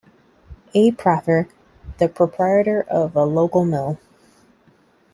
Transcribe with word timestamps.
A. 0.73 0.89
Prather, 0.93 1.47
the 1.99 2.09
proprietor 2.09 2.81
of 2.89 3.15
a 3.15 3.23
local 3.23 3.63
mill. 3.63 3.99